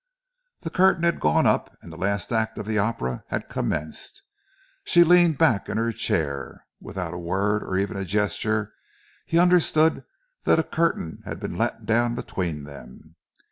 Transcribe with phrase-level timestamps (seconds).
[0.61, 4.23] The curtain had gone up and the last act of the opera had commenced.
[4.83, 6.65] She leaned back in her chair.
[6.79, 8.73] Without a word or even a gesture,
[9.27, 10.03] he understood
[10.43, 13.15] that a curtain had been let down between them.